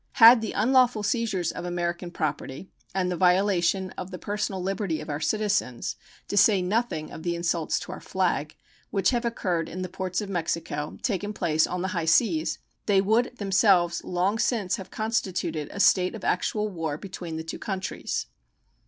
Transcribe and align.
Had 0.13 0.41
the 0.41 0.53
unlawful 0.53 1.03
seizures 1.03 1.51
of 1.51 1.63
American 1.63 2.09
property 2.09 2.71
and 2.95 3.11
the 3.11 3.15
violation 3.15 3.91
of 3.99 4.09
the 4.09 4.17
personal 4.17 4.59
liberty 4.59 4.99
of 4.99 5.11
our 5.11 5.19
citizens, 5.19 5.95
to 6.27 6.35
say 6.35 6.59
nothing 6.59 7.11
of 7.11 7.21
the 7.21 7.35
insults 7.35 7.79
to 7.81 7.91
our 7.91 8.01
flag, 8.01 8.55
which 8.89 9.11
have 9.11 9.25
occurred 9.25 9.69
in 9.69 9.83
the 9.83 9.87
ports 9.87 10.19
of 10.19 10.27
Mexico 10.27 10.97
taken 11.03 11.33
place 11.33 11.67
on 11.67 11.83
the 11.83 11.89
high 11.89 12.05
seas, 12.05 12.57
they 12.87 12.99
would 12.99 13.37
themselves 13.37 14.03
long 14.03 14.39
since 14.39 14.77
have 14.77 14.89
constituted 14.89 15.69
a 15.71 15.79
state 15.79 16.15
of 16.15 16.23
actual 16.23 16.67
war 16.67 16.97
between 16.97 17.37
the 17.37 17.43
two 17.43 17.59
countries. 17.59 18.25